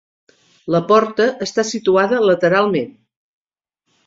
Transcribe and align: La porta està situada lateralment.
La 0.75 0.79
porta 0.91 1.27
està 1.47 1.67
situada 1.73 2.23
lateralment. 2.31 2.91